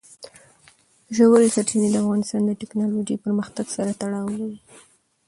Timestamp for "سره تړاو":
3.75-4.27